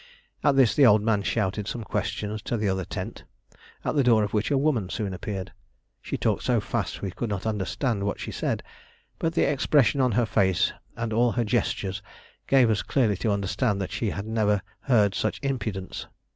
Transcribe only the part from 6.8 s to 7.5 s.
that we could not